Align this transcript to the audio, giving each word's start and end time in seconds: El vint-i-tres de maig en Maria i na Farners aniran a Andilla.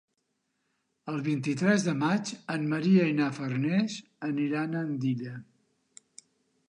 El 1.11 1.19
vint-i-tres 1.27 1.85
de 1.87 1.93
maig 2.03 2.31
en 2.55 2.65
Maria 2.73 3.05
i 3.11 3.17
na 3.21 3.29
Farners 3.41 3.99
aniran 4.31 4.75
a 4.81 4.85
Andilla. 4.89 5.37